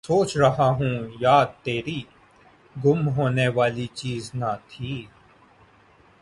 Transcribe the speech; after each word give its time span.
سوچ 0.07 0.29
رہا 0.37 0.67
ہوں 0.69 0.95
یاد 1.19 1.45
تیری، 1.63 2.01
گم 2.75 3.01
ہونے 3.09 3.47
والی 3.47 3.87
چیز 3.93 4.23
نہ 4.33 4.51
تھی 4.69 4.93